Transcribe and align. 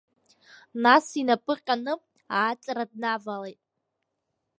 Нас 0.83 1.05
инапы 1.21 1.53
ҟьаны 1.63 1.93
ааҵра 2.37 2.83
днавалеит. 2.91 3.61